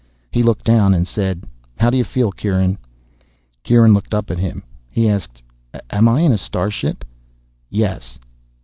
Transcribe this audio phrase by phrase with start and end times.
[0.31, 1.43] He looked down and said,
[1.77, 2.79] "How do you feel, Kieran?"
[3.61, 4.63] Kieran looked up at him.
[4.89, 5.43] He asked,
[5.91, 7.05] "Am I in a starship?"
[7.69, 8.17] "Yes."